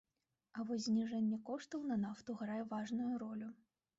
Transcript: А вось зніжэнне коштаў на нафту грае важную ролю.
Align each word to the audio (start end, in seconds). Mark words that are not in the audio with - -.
А 0.59 0.63
вось 0.67 0.85
зніжэнне 0.85 1.39
коштаў 1.51 1.83
на 1.91 1.97
нафту 2.05 2.37
грае 2.41 2.59
важную 2.75 3.13
ролю. 3.25 3.53